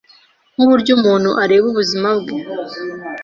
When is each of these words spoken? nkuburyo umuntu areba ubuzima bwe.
nkuburyo 0.53 0.91
umuntu 0.97 1.29
areba 1.43 1.65
ubuzima 1.71 2.09
bwe. 2.19 2.37